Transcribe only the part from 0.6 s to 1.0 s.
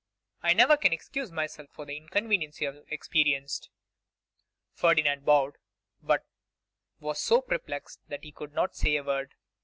can